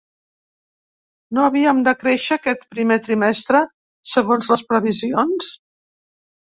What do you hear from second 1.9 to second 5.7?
créixer aquest primer trimestre, segons les previsions?